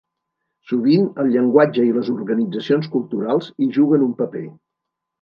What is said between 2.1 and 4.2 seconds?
organitzacions culturals hi juguen